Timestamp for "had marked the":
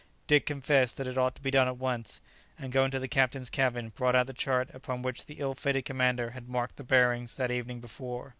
6.31-6.83